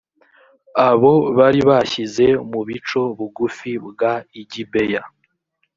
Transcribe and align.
abo 0.87 1.13
bari 1.37 1.61
bashyize 1.69 2.25
mu 2.51 2.61
bico 2.67 3.01
bugufi 3.17 3.71
bw 3.85 4.01
i 4.41 4.43
gibeya 4.51 5.03